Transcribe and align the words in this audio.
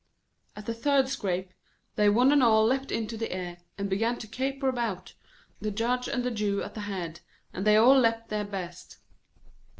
At 0.55 0.65
the 0.65 0.73
third 0.73 1.09
scrape 1.09 1.53
they 1.95 2.09
one 2.09 2.31
and 2.31 2.41
all 2.41 2.65
leapt 2.65 2.91
into 2.91 3.17
the 3.17 3.31
air, 3.31 3.59
and 3.77 3.87
began 3.87 4.17
to 4.17 4.27
caper 4.27 4.67
about, 4.67 5.13
the 5.59 5.69
Judge 5.69 6.07
and 6.09 6.23
the 6.23 6.31
Jew 6.31 6.63
at 6.63 6.73
the 6.73 6.79
head, 6.89 7.19
and 7.53 7.67
they 7.67 7.75
all 7.77 7.99
leapt 7.99 8.29
their 8.29 8.45
best. 8.45 8.97